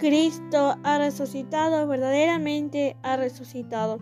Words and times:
Cristo 0.00 0.78
ha 0.82 0.96
resucitado, 0.96 1.86
verdaderamente 1.86 2.96
ha 3.02 3.18
resucitado. 3.18 3.98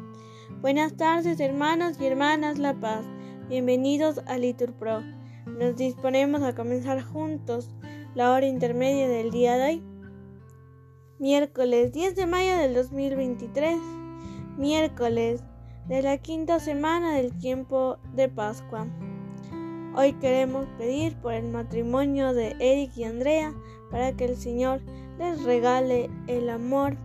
Buenas 0.60 0.96
tardes 0.96 1.40
hermanos 1.40 1.96
y 2.00 2.06
hermanas 2.06 2.60
La 2.60 2.72
Paz, 2.74 3.04
bienvenidos 3.48 4.20
a 4.28 4.38
Litur 4.38 4.72
Pro. 4.74 5.02
Nos 5.58 5.74
disponemos 5.74 6.42
a 6.42 6.54
comenzar 6.54 7.02
juntos 7.02 7.74
la 8.14 8.32
hora 8.32 8.46
intermedia 8.46 9.08
del 9.08 9.32
día 9.32 9.56
de 9.56 9.64
hoy. 9.64 9.82
Miércoles 11.18 11.92
10 11.92 12.14
de 12.14 12.26
mayo 12.26 12.56
del 12.58 12.74
2023, 12.74 13.80
miércoles 14.56 15.42
de 15.88 16.00
la 16.00 16.18
quinta 16.18 16.60
semana 16.60 17.16
del 17.16 17.36
tiempo 17.36 17.98
de 18.14 18.28
Pascua. 18.28 18.86
Hoy 19.96 20.12
queremos 20.12 20.68
pedir 20.78 21.16
por 21.16 21.34
el 21.34 21.50
matrimonio 21.50 22.34
de 22.34 22.54
Eric 22.60 22.96
y 22.96 23.02
Andrea 23.02 23.52
para 23.90 24.12
que 24.12 24.24
el 24.26 24.36
Señor 24.36 24.80
les 25.18 25.42
regale 25.44 26.10
el 26.26 26.48
amor 26.48 26.96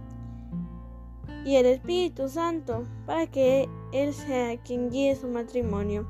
y 1.45 1.55
el 1.55 1.65
Espíritu 1.65 2.29
Santo 2.29 2.85
para 3.05 3.27
que 3.27 3.67
Él 3.91 4.13
sea 4.13 4.57
quien 4.57 4.89
guíe 4.89 5.15
su 5.15 5.27
matrimonio. 5.27 6.07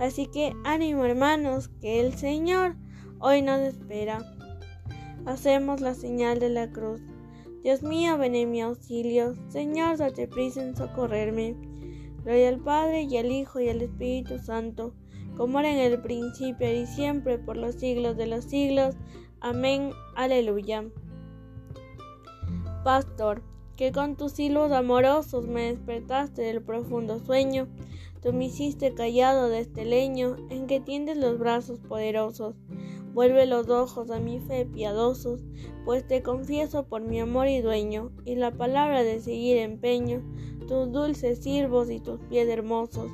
Así 0.00 0.26
que 0.26 0.52
ánimo 0.64 1.04
hermanos, 1.04 1.68
que 1.80 2.00
el 2.00 2.14
Señor 2.14 2.76
hoy 3.20 3.42
nos 3.42 3.60
espera. 3.60 4.20
Hacemos 5.26 5.80
la 5.80 5.94
señal 5.94 6.40
de 6.40 6.48
la 6.48 6.70
cruz. 6.70 7.00
Dios 7.62 7.84
mío, 7.84 8.18
ven 8.18 8.34
en 8.34 8.50
mi 8.50 8.60
auxilio. 8.60 9.36
Señor, 9.48 9.98
date 9.98 10.26
prisa 10.26 10.62
en 10.62 10.76
socorrerme. 10.76 11.54
Gloria 12.24 12.48
al 12.48 12.58
Padre 12.58 13.02
y 13.02 13.16
al 13.16 13.30
Hijo 13.30 13.60
y 13.60 13.68
al 13.68 13.82
Espíritu 13.82 14.38
Santo, 14.40 14.94
como 15.36 15.60
era 15.60 15.70
en 15.70 15.78
el 15.78 16.02
principio 16.02 16.72
y 16.72 16.86
siempre, 16.86 17.38
por 17.38 17.56
los 17.56 17.76
siglos 17.76 18.16
de 18.16 18.26
los 18.26 18.44
siglos. 18.44 18.96
Amén. 19.44 19.90
Aleluya. 20.14 20.84
Pastor, 22.84 23.42
que 23.76 23.90
con 23.90 24.14
tus 24.14 24.38
hilos 24.38 24.70
amorosos 24.70 25.48
me 25.48 25.62
despertaste 25.62 26.42
del 26.42 26.62
profundo 26.62 27.18
sueño, 27.18 27.66
tú 28.22 28.32
me 28.32 28.44
hiciste 28.44 28.94
callado 28.94 29.48
de 29.48 29.58
este 29.58 29.84
leño 29.84 30.36
en 30.48 30.68
que 30.68 30.78
tiendes 30.78 31.16
los 31.16 31.40
brazos 31.40 31.80
poderosos. 31.80 32.54
Vuelve 33.14 33.46
los 33.46 33.68
ojos 33.68 34.12
a 34.12 34.20
mi 34.20 34.38
fe 34.38 34.64
piadosos, 34.64 35.40
pues 35.84 36.06
te 36.06 36.22
confieso 36.22 36.84
por 36.84 37.02
mi 37.02 37.18
amor 37.18 37.48
y 37.48 37.60
dueño, 37.62 38.12
y 38.24 38.36
la 38.36 38.52
palabra 38.52 39.02
de 39.02 39.20
seguir 39.20 39.56
empeño, 39.56 40.22
tus 40.68 40.92
dulces 40.92 41.42
siervos 41.42 41.90
y 41.90 41.98
tus 41.98 42.20
pies 42.30 42.48
hermosos. 42.48 43.10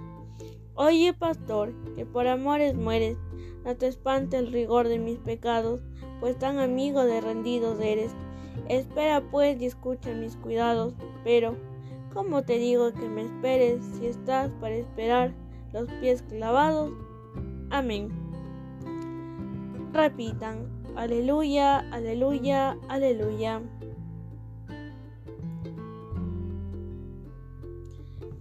Oye, 0.75 1.15
pastor, 1.15 1.73
que 1.97 2.05
por 2.05 2.27
amores 2.27 2.75
mueres, 2.75 3.17
no 3.65 3.77
te 3.77 3.87
espante 3.87 4.39
el 4.39 4.53
rigor 4.53 4.89
de 4.89 4.99
mis 4.99 5.19
pecados, 5.19 5.81
pues 6.21 6.39
tan 6.39 6.59
amigo 6.59 7.05
de 7.05 7.21
rendidos 7.21 7.81
eres. 7.81 8.13
Espera 8.69 9.23
pues 9.31 9.61
y 9.61 9.67
escucha 9.67 10.13
mis 10.13 10.37
cuidados, 10.37 10.95
pero 11.25 11.57
¿cómo 12.13 12.43
te 12.43 12.59
digo 12.59 12.93
que 12.93 13.09
me 13.09 13.23
esperes 13.23 13.85
si 13.85 14.07
estás 14.07 14.51
para 14.61 14.75
esperar 14.75 15.33
los 15.73 15.89
pies 16.01 16.23
clavados? 16.23 16.93
Amén. 17.71 18.09
Repitan, 19.93 20.69
aleluya, 20.97 21.79
aleluya, 21.91 22.77
aleluya. 22.89 23.63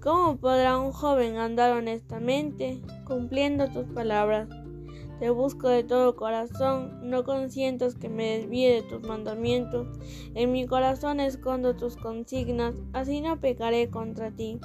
¿Cómo 0.02 0.38
podrá 0.38 0.78
un 0.78 0.94
joven 0.94 1.38
andar 1.38 1.74
honestamente 1.74 2.82
cumpliendo 3.06 3.68
tus 3.70 3.86
palabras? 3.88 4.48
Te 5.20 5.32
busco 5.32 5.68
de 5.68 5.84
todo 5.84 6.16
corazón, 6.16 7.10
no 7.10 7.24
consientas 7.24 7.96
que 7.96 8.08
me 8.08 8.38
desvíe 8.38 8.72
de 8.72 8.84
tus 8.84 9.02
mandamientos. 9.02 9.88
En 10.36 10.52
mi 10.52 10.68
corazón 10.68 11.20
escondo 11.20 11.76
tus 11.76 11.98
consignas, 11.98 12.76
así 12.94 13.22
no 13.22 13.40
pecaré 13.40 13.90
contra 13.90 14.30
ti. 14.30 14.60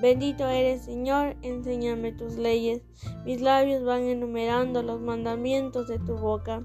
Bendito 0.00 0.48
eres, 0.48 0.86
Señor, 0.86 1.36
enséñame 1.42 2.12
tus 2.12 2.36
leyes. 2.36 2.80
Mis 3.26 3.42
labios 3.42 3.84
van 3.84 4.04
enumerando 4.04 4.82
los 4.82 5.02
mandamientos 5.02 5.88
de 5.88 5.98
tu 5.98 6.16
boca. 6.16 6.64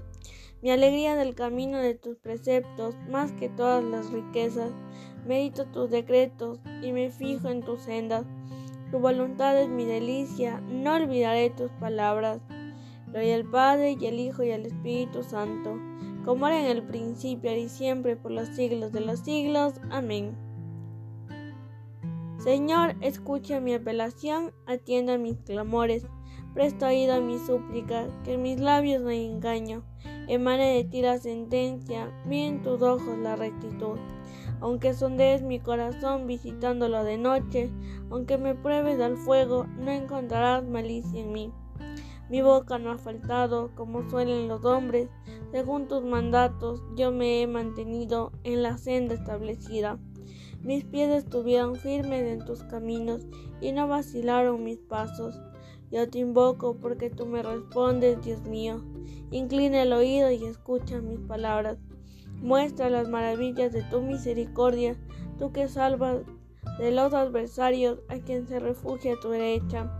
Mi 0.62 0.70
alegría 0.70 1.14
del 1.14 1.34
camino 1.34 1.76
de 1.76 1.94
tus 1.94 2.16
preceptos, 2.16 2.96
más 3.10 3.32
que 3.32 3.50
todas 3.50 3.84
las 3.84 4.10
riquezas. 4.10 4.72
Medito 5.26 5.66
tus 5.66 5.90
decretos 5.90 6.58
y 6.82 6.92
me 6.92 7.10
fijo 7.10 7.50
en 7.50 7.60
tus 7.60 7.82
sendas. 7.82 8.24
Tu 8.90 8.98
voluntad 8.98 9.60
es 9.60 9.68
mi 9.68 9.84
delicia, 9.84 10.60
no 10.60 10.94
olvidaré 10.94 11.50
tus 11.50 11.70
palabras. 11.72 12.40
Gloria 13.16 13.36
al 13.36 13.46
Padre 13.46 13.96
y 13.98 14.06
al 14.08 14.20
Hijo 14.20 14.42
y 14.42 14.50
al 14.50 14.66
Espíritu 14.66 15.22
Santo, 15.22 15.80
como 16.26 16.48
era 16.48 16.60
en 16.60 16.66
el 16.66 16.82
principio 16.82 17.56
y 17.56 17.70
siempre 17.70 18.14
por 18.14 18.30
los 18.30 18.48
siglos 18.48 18.92
de 18.92 19.00
los 19.00 19.20
siglos. 19.20 19.80
Amén. 19.88 20.36
Señor, 22.44 22.94
escucha 23.00 23.58
mi 23.58 23.72
apelación, 23.72 24.52
atienda 24.66 25.16
mis 25.16 25.38
clamores, 25.38 26.06
presta 26.52 26.88
oído 26.88 27.14
a 27.14 27.20
mi 27.20 27.38
súplica, 27.38 28.06
que 28.22 28.34
en 28.34 28.42
mis 28.42 28.60
labios 28.60 29.00
no 29.00 29.08
hay 29.08 29.24
engaño, 29.24 29.82
emane 30.28 30.74
de 30.74 30.84
ti 30.84 31.00
la 31.00 31.16
sentencia, 31.16 32.12
en 32.30 32.60
tus 32.60 32.82
ojos 32.82 33.16
la 33.16 33.34
rectitud. 33.34 33.96
Aunque 34.60 34.92
sondees 34.92 35.40
mi 35.40 35.58
corazón 35.58 36.26
visitándolo 36.26 37.02
de 37.02 37.16
noche, 37.16 37.70
aunque 38.10 38.36
me 38.36 38.54
pruebes 38.54 39.00
al 39.00 39.16
fuego, 39.16 39.64
no 39.78 39.90
encontrarás 39.90 40.68
malicia 40.68 41.18
en 41.18 41.32
mí. 41.32 41.50
Mi 42.28 42.42
boca 42.42 42.78
no 42.78 42.90
ha 42.90 42.98
faltado, 42.98 43.70
como 43.74 44.08
suelen 44.10 44.48
los 44.48 44.64
hombres. 44.64 45.08
Según 45.52 45.86
tus 45.86 46.04
mandatos, 46.04 46.82
yo 46.96 47.12
me 47.12 47.42
he 47.42 47.46
mantenido 47.46 48.32
en 48.42 48.62
la 48.62 48.78
senda 48.78 49.14
establecida. 49.14 49.98
Mis 50.62 50.84
pies 50.84 51.10
estuvieron 51.10 51.76
firmes 51.76 52.26
en 52.26 52.44
tus 52.44 52.64
caminos 52.64 53.26
y 53.60 53.72
no 53.72 53.86
vacilaron 53.86 54.64
mis 54.64 54.78
pasos. 54.78 55.40
Yo 55.92 56.10
te 56.10 56.18
invoco 56.18 56.76
porque 56.76 57.10
tú 57.10 57.26
me 57.26 57.42
respondes, 57.42 58.20
Dios 58.22 58.42
mío. 58.42 58.82
Inclina 59.30 59.82
el 59.82 59.92
oído 59.92 60.30
y 60.30 60.44
escucha 60.44 61.00
mis 61.00 61.20
palabras. 61.20 61.78
Muestra 62.42 62.90
las 62.90 63.08
maravillas 63.08 63.72
de 63.72 63.82
tu 63.84 64.02
misericordia, 64.02 64.96
tú 65.38 65.52
que 65.52 65.68
salvas 65.68 66.22
de 66.78 66.90
los 66.90 67.14
adversarios 67.14 68.00
a 68.08 68.18
quien 68.18 68.46
se 68.46 68.58
refugia 68.58 69.14
a 69.14 69.20
tu 69.20 69.30
derecha. 69.30 69.96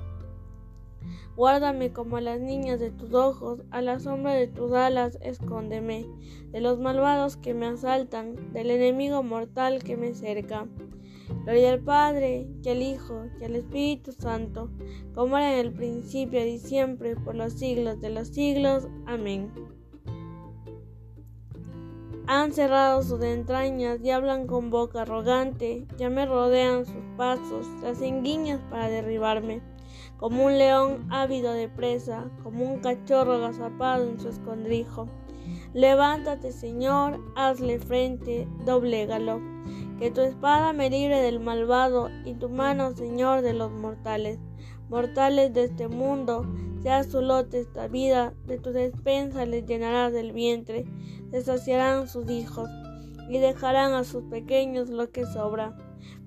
Guárdame 1.36 1.92
como 1.92 2.16
a 2.16 2.22
las 2.22 2.40
niñas 2.40 2.80
de 2.80 2.90
tus 2.90 3.12
ojos, 3.12 3.62
a 3.70 3.82
la 3.82 3.98
sombra 4.00 4.32
de 4.32 4.46
tus 4.46 4.72
alas 4.72 5.18
escóndeme, 5.20 6.06
de 6.50 6.60
los 6.62 6.78
malvados 6.78 7.36
que 7.36 7.52
me 7.52 7.66
asaltan, 7.66 8.52
del 8.54 8.70
enemigo 8.70 9.22
mortal 9.22 9.82
que 9.82 9.98
me 9.98 10.14
cerca. 10.14 10.66
Gloria 11.44 11.72
al 11.72 11.80
Padre, 11.80 12.46
y 12.62 12.68
al 12.70 12.82
Hijo, 12.82 13.26
y 13.38 13.44
al 13.44 13.56
Espíritu 13.56 14.12
Santo, 14.12 14.70
como 15.14 15.36
era 15.36 15.52
en 15.52 15.66
el 15.66 15.72
principio 15.72 16.44
y 16.46 16.58
siempre, 16.58 17.16
por 17.16 17.34
los 17.34 17.52
siglos 17.52 18.00
de 18.00 18.10
los 18.10 18.28
siglos. 18.28 18.88
Amén. 19.04 19.52
Han 22.28 22.52
cerrado 22.52 23.02
sus 23.02 23.22
entrañas 23.22 24.00
y 24.02 24.10
hablan 24.10 24.46
con 24.46 24.70
boca 24.70 25.02
arrogante, 25.02 25.86
ya 25.98 26.08
me 26.08 26.24
rodean 26.24 26.86
sus 26.86 27.04
pasos, 27.16 27.66
las 27.82 28.00
enguiñas 28.00 28.60
para 28.70 28.88
derribarme 28.88 29.75
como 30.18 30.46
un 30.46 30.58
león 30.58 31.06
ávido 31.10 31.52
de 31.52 31.68
presa, 31.68 32.30
como 32.42 32.64
un 32.64 32.80
cachorro 32.80 33.34
agazapado 33.34 34.08
en 34.08 34.18
su 34.18 34.28
escondrijo. 34.28 35.08
Levántate, 35.74 36.52
Señor, 36.52 37.20
hazle 37.36 37.78
frente, 37.78 38.48
doblégalo. 38.64 39.40
Que 39.98 40.10
tu 40.10 40.20
espada 40.20 40.72
me 40.72 40.90
libre 40.90 41.20
del 41.20 41.40
malvado 41.40 42.10
y 42.24 42.34
tu 42.34 42.48
mano, 42.48 42.92
Señor, 42.92 43.42
de 43.42 43.52
los 43.52 43.70
mortales. 43.70 44.38
Mortales 44.88 45.52
de 45.52 45.64
este 45.64 45.88
mundo, 45.88 46.46
sea 46.82 47.02
su 47.02 47.20
lote 47.20 47.60
esta 47.60 47.88
vida, 47.88 48.32
de 48.46 48.58
tu 48.58 48.70
despensa 48.70 49.44
les 49.44 49.66
llenarás 49.66 50.12
el 50.14 50.32
vientre, 50.32 50.84
se 51.30 51.42
saciarán 51.42 52.08
sus 52.08 52.30
hijos 52.30 52.68
y 53.28 53.38
dejarán 53.38 53.92
a 53.94 54.04
sus 54.04 54.22
pequeños 54.24 54.88
lo 54.88 55.10
que 55.10 55.26
sobra. 55.26 55.76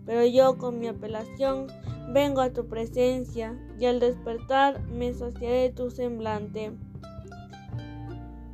Pero 0.05 0.25
yo 0.25 0.57
con 0.57 0.79
mi 0.79 0.87
apelación 0.87 1.67
vengo 2.11 2.41
a 2.41 2.51
tu 2.51 2.67
presencia 2.67 3.57
y 3.79 3.85
al 3.85 3.99
despertar 3.99 4.81
me 4.87 5.13
saciaré 5.13 5.69
tu 5.69 5.91
semblante. 5.91 6.71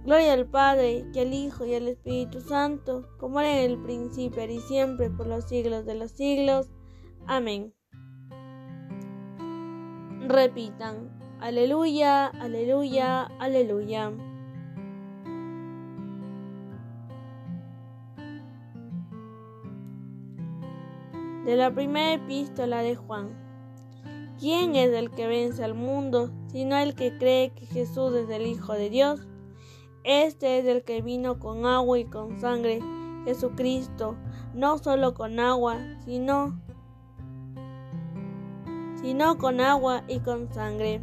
Gloria 0.05 0.33
al 0.33 0.45
Padre, 0.45 1.03
y 1.13 1.19
al 1.19 1.33
Hijo, 1.33 1.65
y 1.65 1.73
al 1.73 1.87
Espíritu 1.87 2.39
Santo, 2.39 3.07
como 3.17 3.39
era 3.39 3.63
en 3.63 3.71
el 3.71 3.81
principio 3.81 4.45
y 4.45 4.59
siempre, 4.59 5.09
por 5.09 5.25
los 5.25 5.45
siglos 5.45 5.85
de 5.87 5.95
los 5.95 6.11
siglos. 6.11 6.69
Amén. 7.25 7.73
Repitan, 10.27 11.09
aleluya, 11.39 12.27
aleluya, 12.27 13.23
aleluya. 13.39 14.11
De 21.45 21.55
la 21.55 21.73
primera 21.73 22.13
epístola 22.13 22.83
de 22.83 22.95
Juan. 22.95 23.44
¿Quién 24.39 24.75
es 24.75 24.93
el 24.93 25.11
que 25.11 25.27
vence 25.27 25.63
al 25.63 25.75
mundo, 25.75 26.29
sino 26.51 26.77
el 26.77 26.93
que 26.93 27.17
cree 27.17 27.51
que 27.51 27.65
Jesús 27.65 28.13
es 28.15 28.29
el 28.29 28.45
Hijo 28.45 28.73
de 28.73 28.89
Dios? 28.89 29.25
Este 30.03 30.59
es 30.59 30.65
el 30.65 30.83
que 30.83 31.01
vino 31.01 31.39
con 31.39 31.65
agua 31.65 31.97
y 31.99 32.05
con 32.05 32.39
sangre, 32.39 32.81
Jesucristo, 33.23 34.15
no 34.53 34.77
solo 34.77 35.13
con 35.13 35.39
agua, 35.39 35.77
sino, 36.03 36.61
sino 39.01 39.37
con 39.37 39.61
agua 39.61 40.03
y 40.07 40.19
con 40.19 40.53
sangre. 40.53 41.01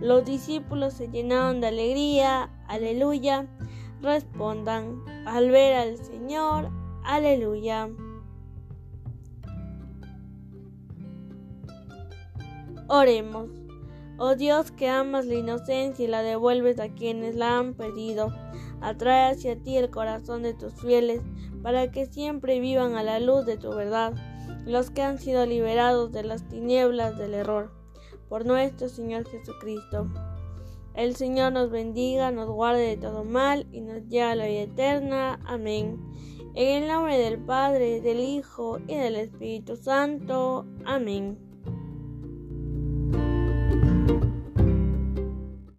Los 0.00 0.24
discípulos 0.24 0.94
se 0.94 1.08
llenaron 1.08 1.60
de 1.60 1.68
alegría, 1.68 2.50
aleluya. 2.68 3.46
Respondan 4.02 5.02
al 5.26 5.50
ver 5.50 5.76
al 5.76 5.98
Señor, 5.98 6.70
aleluya. 7.04 7.90
Oremos. 12.88 13.48
Oh 14.18 14.36
Dios 14.36 14.70
que 14.70 14.88
amas 14.88 15.26
la 15.26 15.34
inocencia 15.34 16.04
y 16.04 16.08
la 16.08 16.22
devuelves 16.22 16.78
a 16.78 16.88
quienes 16.88 17.34
la 17.34 17.58
han 17.58 17.74
perdido, 17.74 18.32
atrae 18.80 19.32
hacia 19.32 19.56
ti 19.56 19.76
el 19.76 19.90
corazón 19.90 20.42
de 20.42 20.54
tus 20.54 20.74
fieles 20.74 21.22
para 21.62 21.90
que 21.90 22.06
siempre 22.06 22.60
vivan 22.60 22.94
a 22.94 23.02
la 23.02 23.18
luz 23.18 23.46
de 23.46 23.56
tu 23.56 23.70
verdad, 23.70 24.12
los 24.66 24.90
que 24.90 25.02
han 25.02 25.18
sido 25.18 25.46
liberados 25.46 26.12
de 26.12 26.22
las 26.22 26.46
tinieblas 26.48 27.18
del 27.18 27.34
error. 27.34 27.72
Por 28.28 28.44
nuestro 28.46 28.88
Señor 28.88 29.26
Jesucristo. 29.26 30.08
El 30.94 31.16
Señor 31.16 31.52
nos 31.52 31.70
bendiga, 31.70 32.30
nos 32.30 32.48
guarde 32.48 32.86
de 32.86 32.96
todo 32.96 33.24
mal 33.24 33.66
y 33.72 33.80
nos 33.80 34.06
lleve 34.08 34.30
a 34.30 34.34
la 34.36 34.46
vida 34.46 34.62
eterna. 34.62 35.40
Amén. 35.44 35.98
En 36.54 36.82
el 36.84 36.88
nombre 36.88 37.18
del 37.18 37.38
Padre, 37.38 38.00
del 38.00 38.20
Hijo 38.20 38.78
y 38.86 38.94
del 38.94 39.16
Espíritu 39.16 39.76
Santo. 39.76 40.66
Amén. 40.84 41.53